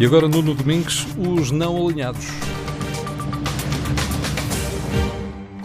[0.00, 2.24] E agora, Nuno Domingues, os não alinhados.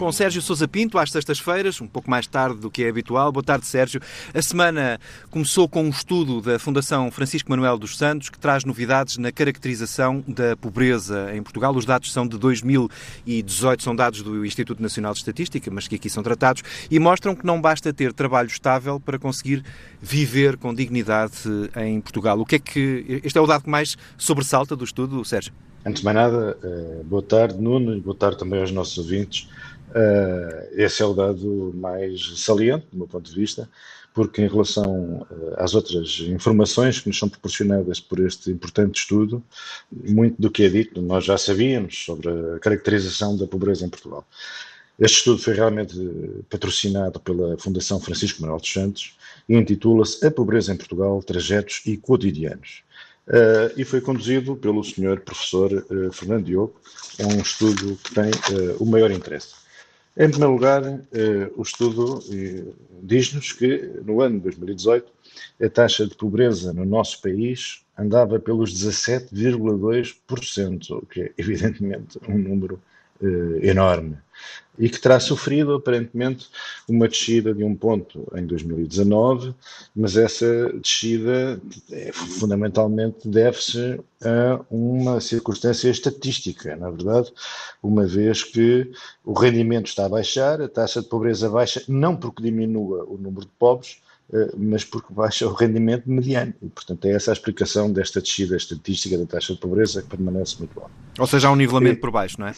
[0.06, 3.32] Com Sérgio Sousa Pinto às sextas-feiras, um pouco mais tarde do que é habitual.
[3.32, 4.00] Boa tarde, Sérgio.
[4.32, 5.00] A semana
[5.32, 10.22] começou com um estudo da Fundação Francisco Manuel dos Santos que traz novidades na caracterização
[10.28, 11.74] da pobreza em Portugal.
[11.74, 16.08] Os dados são de 2018, são dados do Instituto Nacional de Estatística, mas que aqui
[16.08, 19.64] são tratados, e mostram que não basta ter trabalho estável para conseguir
[20.00, 21.32] viver com dignidade
[21.78, 22.38] em Portugal.
[22.38, 25.52] O que é que este é o dado que mais sobressalta do estudo, Sérgio?
[25.86, 29.48] Antes de mais nada, eh, boa tarde, Nuno, e boa tarde também aos nossos ouvintes.
[29.90, 33.68] Uh, esse é o dado mais saliente, do meu ponto de vista,
[34.12, 39.42] porque em relação uh, às outras informações que nos são proporcionadas por este importante estudo,
[39.90, 44.26] muito do que é dito nós já sabíamos sobre a caracterização da pobreza em Portugal.
[44.98, 45.94] Este estudo foi realmente
[46.48, 51.98] patrocinado pela Fundação Francisco Manuel dos Santos e intitula-se A Pobreza em Portugal, Trajetos e
[51.98, 52.82] Cotidianos.
[53.28, 56.80] Uh, e foi conduzido pelo senhor professor uh, Fernando Diogo.
[57.18, 59.65] É um estudo que tem uh, o maior interesse.
[60.18, 60.82] Em primeiro lugar,
[61.56, 62.20] o estudo
[63.02, 65.12] diz-nos que no ano de 2018
[65.62, 72.38] a taxa de pobreza no nosso país andava pelos 17,2%, o que é evidentemente um
[72.38, 72.80] número
[73.22, 74.16] eh, enorme
[74.78, 76.48] e que terá sofrido aparentemente
[76.88, 79.54] uma descida de um ponto em 2019,
[79.94, 87.32] mas essa descida é, fundamentalmente deve-se a uma circunstância estatística, na verdade,
[87.82, 88.90] uma vez que
[89.24, 93.46] o rendimento está a baixar, a taxa de pobreza baixa, não porque diminua o número
[93.46, 93.98] de pobres,
[94.32, 96.52] eh, mas porque baixa o rendimento mediano.
[96.60, 100.58] E, portanto, é essa a explicação desta descida estatística da taxa de pobreza que permanece
[100.58, 100.92] muito alta.
[101.18, 102.54] Ou seja, há um nivelamento e, por baixo, não é?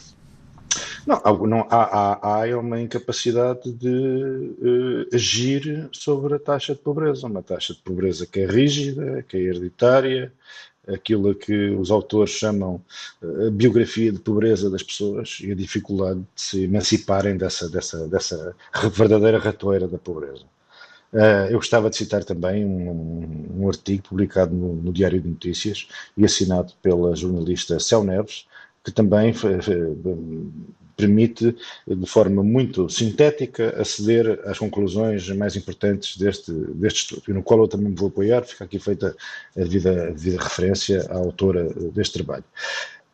[1.06, 7.26] Não, não há, há, há uma incapacidade de uh, agir sobre a taxa de pobreza,
[7.26, 10.32] uma taxa de pobreza que é rígida, que é hereditária,
[10.88, 12.82] aquilo que os autores chamam
[13.22, 18.08] eh, a biografia de pobreza das pessoas e a dificuldade de se emanciparem dessa, dessa,
[18.08, 18.56] dessa
[18.92, 20.44] verdadeira ratoeira da pobreza.
[21.10, 25.88] Uh, eu gostava de citar também um, um artigo publicado no, no, Diário de Notícias
[26.14, 28.46] e assinado pela jornalista Céu Neves,
[28.84, 29.32] que também
[30.98, 37.42] permite, de forma muito sintética, aceder às conclusões mais importantes deste, deste estudo, e no
[37.42, 39.16] qual eu também me vou apoiar, fica aqui feita
[39.56, 42.44] a devida, a devida referência à autora deste trabalho.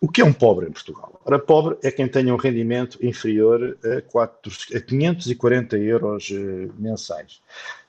[0.01, 1.19] O que é um pobre em Portugal?
[1.25, 7.41] Ora, pobre é quem tenha um rendimento inferior a, 4, a 540 euros eh, mensais.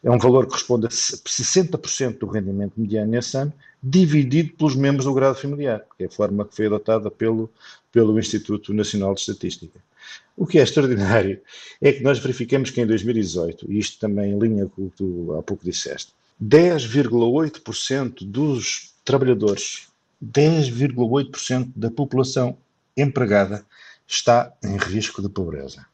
[0.02, 3.52] É um valor que corresponde a 60% do rendimento mediano nesse ano,
[3.88, 7.52] dividido pelos membros do grado familiar, que é a forma que foi adotada pelo,
[7.92, 9.80] pelo Instituto Nacional de Estatística.
[10.36, 11.40] O que é extraordinário
[11.80, 14.98] é que nós verificamos que em 2018, e isto também em linha com o que
[14.98, 16.14] tu há pouco disseste,
[16.44, 19.88] 10,8% dos trabalhadores,
[20.24, 22.58] 10,8% da população
[22.98, 23.64] empregada
[24.08, 25.86] está em risco de pobreza.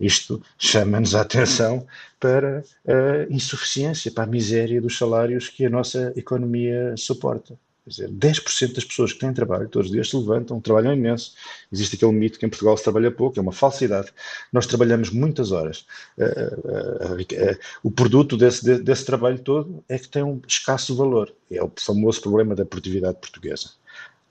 [0.00, 1.86] Isto chama-nos a atenção
[2.18, 7.58] para a insuficiência, para a miséria dos salários que a nossa economia suporta.
[7.84, 11.34] Quer dizer, 10% das pessoas que têm trabalho todos os dias se levantam, trabalham imenso.
[11.72, 14.12] Existe aquele mito que em Portugal se trabalha pouco, é uma falsidade.
[14.52, 15.86] Nós trabalhamos muitas horas.
[16.16, 21.34] Uh, uh, uh, o produto desse, desse trabalho todo é que tem um escasso valor.
[21.50, 23.70] É o famoso problema da produtividade portuguesa.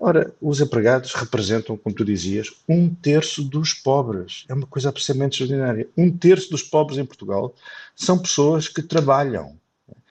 [0.01, 4.45] Ora, os empregados representam, como tu dizias, um terço dos pobres.
[4.47, 5.89] É uma coisa absolutamente extraordinária.
[5.97, 7.53] Um terço dos pobres em Portugal
[7.95, 9.57] são pessoas que trabalham.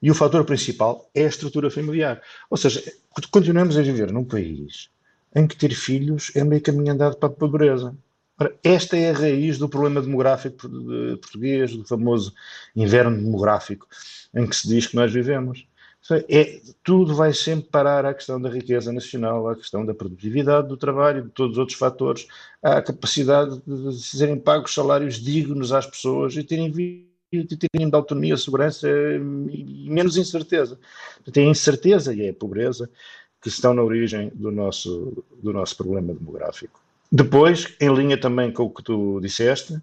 [0.03, 2.21] E o fator principal é a estrutura familiar.
[2.51, 2.83] Ou seja,
[3.31, 4.91] continuamos a viver num país
[5.35, 7.97] em que ter filhos é meio caminho andado para a pobreza.
[8.39, 10.69] Ora, esta é a raiz do problema demográfico
[11.21, 12.35] português, do famoso
[12.77, 13.87] inverno demográfico
[14.35, 15.67] em que se diz que nós vivemos.
[16.29, 20.77] É, tudo vai sempre parar à questão da riqueza nacional, à questão da produtividade do
[20.77, 22.27] trabalho, de todos os outros fatores,
[22.63, 28.37] à capacidade de serem pagos salários dignos às pessoas e terem de terem de autonomia,
[28.37, 30.79] segurança e menos incerteza.
[31.31, 32.89] Tem a incerteza e é a pobreza
[33.43, 36.81] que estão na origem do nosso, do nosso problema demográfico.
[37.13, 39.79] Depois, em linha também com o que tu disseste,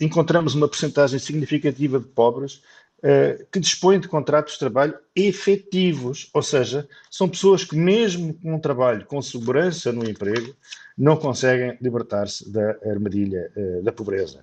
[0.00, 2.62] encontramos uma percentagem significativa de pobres
[3.00, 8.54] uh, que dispõem de contratos de trabalho efetivos, ou seja, são pessoas que, mesmo com
[8.54, 10.54] um trabalho com segurança no emprego,
[10.96, 14.40] não conseguem libertar-se da armadilha uh, da pobreza.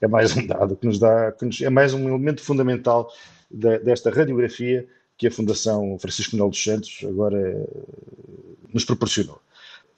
[0.00, 3.12] É mais um dado que nos dá, que nos, é mais um elemento fundamental
[3.50, 9.40] de, desta radiografia que a Fundação Francisco Manuel dos Santos agora uh, nos proporcionou.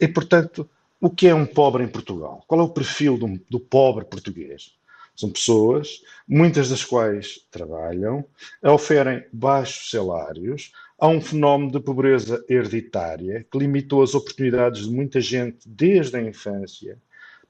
[0.01, 0.69] E, portanto,
[1.01, 2.43] o que é um pobre em Portugal?
[2.47, 4.75] Qual é o perfil do, do pobre português?
[5.21, 8.25] São pessoas, muitas das quais trabalham,
[8.63, 10.73] oferem baixos salários,
[11.03, 16.23] Há um fenómeno de pobreza hereditária que limitou as oportunidades de muita gente desde a
[16.23, 16.99] infância,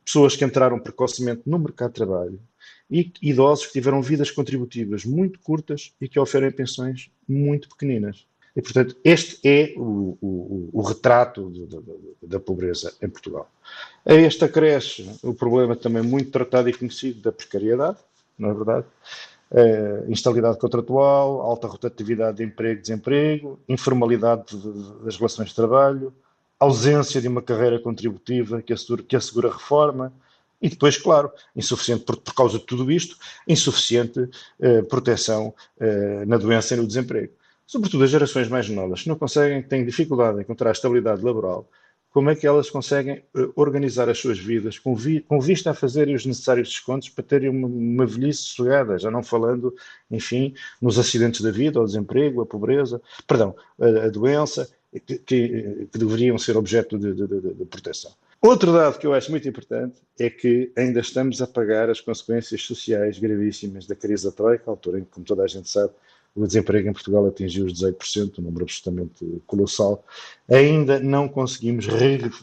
[0.04, 2.40] pessoas que entraram precocemente no mercado de trabalho
[2.88, 8.24] e idosos que tiveram vidas contributivas muito curtas e que oferem pensões muito pequeninas.
[8.56, 13.48] E, portanto, este é o, o, o retrato de, de, de, da pobreza em Portugal.
[14.04, 17.98] A este acresce o problema também muito tratado e conhecido da precariedade,
[18.38, 18.86] não é verdade?
[20.08, 24.56] Instabilidade contratual, alta rotatividade de emprego e desemprego, informalidade
[25.04, 26.12] das relações de trabalho,
[26.58, 30.12] ausência de uma carreira contributiva que assegura, que assegura reforma,
[30.62, 33.16] e depois, claro, insuficiente por, por causa de tudo isto,
[33.48, 37.32] insuficiente uh, proteção uh, na doença e no desemprego.
[37.70, 41.70] Sobretudo as gerações mais novas, não conseguem, têm dificuldade em encontrar estabilidade laboral,
[42.10, 45.74] como é que elas conseguem uh, organizar as suas vidas com, vi, com, vista a
[45.74, 49.72] fazerem os necessários descontos para terem uma, uma velhice sossegada, já não falando,
[50.10, 50.52] enfim,
[50.82, 54.68] nos acidentes da vida, ao desemprego, a pobreza, perdão, a, a doença,
[55.06, 58.10] que, que, que, deveriam ser objeto de, de, de, de proteção.
[58.42, 62.62] Outro dado que eu acho muito importante é que ainda estamos a pagar as consequências
[62.62, 65.92] sociais gravíssimas da crise da Troika, à altura em que, como toda a gente sabe,
[66.34, 70.04] o desemprego em Portugal atingiu os 18%, um número absolutamente colossal.
[70.48, 71.86] Ainda não conseguimos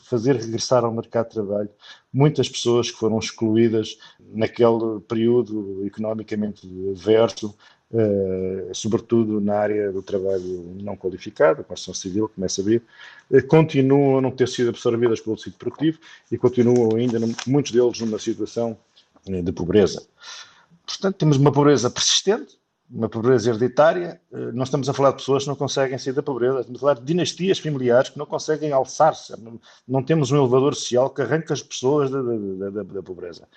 [0.04, 1.70] fazer regressar ao mercado de trabalho
[2.14, 3.98] muitas pessoas que foram excluídas
[4.34, 7.56] naquele período economicamente adverso,
[7.90, 12.84] Uh, sobretudo na área do trabalho não qualificado, a construção civil, como é sabido,
[13.32, 15.98] uh, continuam a não ter sido absorvidas pelo tecido produtivo
[16.30, 17.18] e continuam ainda,
[17.48, 18.78] muitos deles, numa situação
[19.26, 20.06] uh, de pobreza.
[20.86, 25.44] Portanto, temos uma pobreza persistente, uma pobreza hereditária, eh, não estamos a falar de pessoas
[25.44, 28.72] que não conseguem sair da pobreza, estamos a falar de dinastias familiares que não conseguem
[28.72, 29.34] alçar-se.
[29.88, 33.48] Não, temos um elevador social que arranca as pessoas da, da, da, da, pobreza.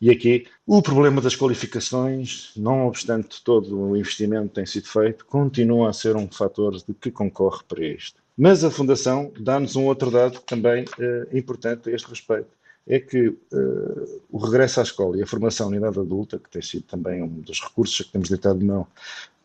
[0.00, 5.24] E aqui o problema das qualificações, não obstante todo o investimento que tem sido feito,
[5.26, 8.20] continua a ser um fator de que concorre para isto.
[8.36, 12.48] Mas a Fundação dá-nos um outro dado também eh, importante a este respeito
[12.86, 16.62] é que uh, o regresso à escola e a formação na idade adulta, que tem
[16.62, 18.86] sido também um dos recursos que temos deitado de mão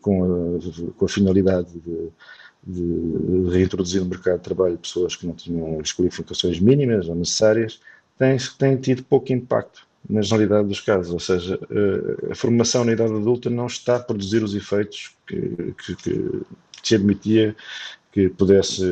[0.02, 2.10] com a, com a finalidade de,
[2.66, 7.80] de, reintroduzir no mercado de trabalho pessoas que não tinham as qualificações mínimas ou necessárias,
[8.18, 12.92] tem, tem tido pouco impacto na generalidade dos casos, ou seja, uh, a formação na
[12.92, 16.42] idade adulta não está a produzir os efeitos que, que, que
[16.84, 17.56] se admitia
[18.12, 18.84] que pudesse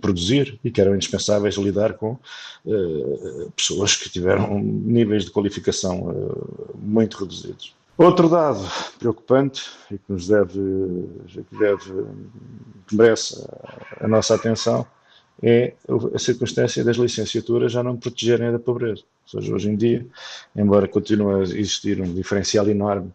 [0.00, 2.18] produzir e que eram indispensáveis lidar com
[2.64, 7.74] uh, pessoas que tiveram níveis de qualificação uh, muito reduzidos.
[7.96, 8.60] Outro dado
[8.98, 10.58] preocupante e que nos deve,
[11.28, 12.06] que deve
[12.86, 13.46] que merece
[14.00, 14.86] a nossa atenção
[15.42, 15.74] é
[16.14, 19.02] a circunstância das licenciaturas já não protegerem da pobreza.
[19.24, 20.06] Ou seja, hoje em dia,
[20.54, 23.12] embora continue a existir um diferencial enorme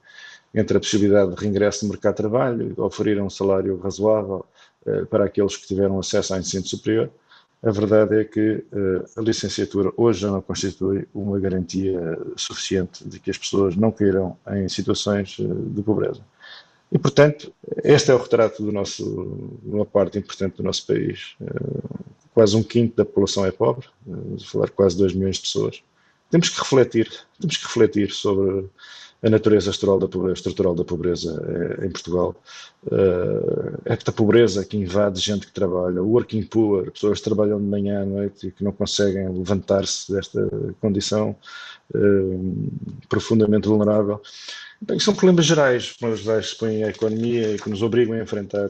[0.53, 4.74] entre a possibilidade de reingresso no mercado de trabalho, oferir um salário razoável eh,
[5.09, 7.09] para aqueles que tiveram acesso ao ensino superior.
[7.63, 11.99] A verdade é que eh, a licenciatura hoje já não constitui uma garantia
[12.35, 16.21] suficiente de que as pessoas não cairão em situações eh, de pobreza.
[16.91, 17.51] E, portanto,
[17.83, 19.03] este é o retrato do nosso,
[19.63, 21.35] de uma parte importante do nosso país.
[22.33, 25.83] Quase um quinto da população é pobre, vamos falar quase 2 milhões de pessoas.
[26.29, 27.09] Temos que refletir,
[27.39, 28.69] temos que refletir sobre
[29.25, 31.43] a natureza estrutural da pobreza, estrutural da pobreza
[31.81, 32.35] eh, em Portugal.
[32.85, 37.65] Uh, esta pobreza que invade gente que trabalha, o working poor, pessoas que trabalham de
[37.65, 40.47] manhã à noite e que não conseguem levantar-se desta
[40.79, 41.35] condição
[41.95, 42.71] uh,
[43.09, 44.21] profundamente vulnerável.
[44.79, 48.13] Bem, são problemas gerais, problemas gerais que se põem à economia e que nos obrigam
[48.13, 48.69] a enfrentar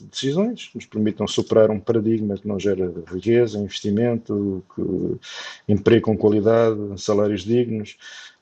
[0.00, 6.16] decisões que nos permitam superar um paradigma que não gera riqueza, investimento, que, emprego com
[6.16, 8.35] qualidade, salários dignos, eh,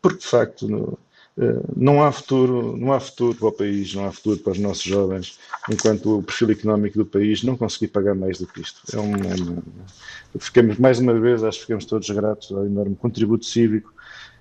[0.00, 0.98] porque de facto
[1.36, 4.58] eh, não há futuro, não há futuro para o país, não há futuro para os
[4.58, 8.80] nossos jovens, enquanto o perfil económico do país não conseguir pagar mais do que isto.
[8.94, 9.62] É um, um,
[10.38, 13.92] ficamos mais uma vez, acho que ficamos todos gratos ao enorme contributo cívico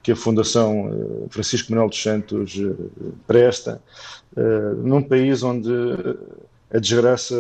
[0.04, 2.60] que a Fundação eh, Francisco Manuel dos Santos
[3.26, 3.82] presta
[4.84, 5.72] num país onde
[6.74, 7.36] a desgraça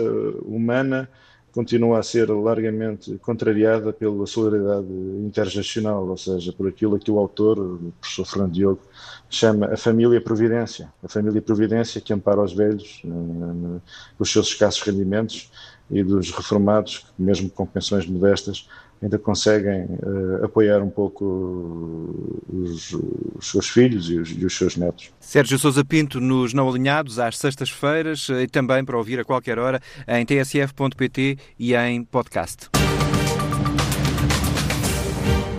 [0.46, 1.10] humana
[1.54, 4.88] continua a ser largamente contrariada pela solidariedade
[5.24, 8.82] intergeracional, ou seja, por aquilo que o autor, o professor Fernando Diogo,
[9.30, 10.92] chama a família providência.
[11.04, 13.80] A família providência que ampara os velhos uh,
[14.18, 15.52] os seus escassos rendimentos
[15.94, 18.68] e dos reformados, que mesmo com pensões modestas,
[19.02, 22.94] ainda conseguem uh, apoiar um pouco os,
[23.36, 25.12] os seus filhos e os, e os, seus netos.
[25.20, 29.82] Sérgio Sousa Pinto nos Não Alinhados, às sextas-feiras, e também para ouvir a qualquer hora
[30.08, 32.70] em tsf.pt e em podcast.